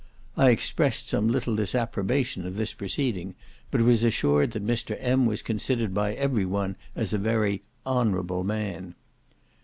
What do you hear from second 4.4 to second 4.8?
that